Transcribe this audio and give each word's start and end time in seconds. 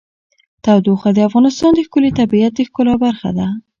تودوخه 0.63 1.09
د 1.13 1.19
افغانستان 1.27 1.71
د 1.75 1.79
ښکلي 1.87 2.09
طبیعت 2.19 2.51
د 2.55 2.59
ښکلا 2.67 2.95
برخه 3.05 3.29
ده. 3.37 3.47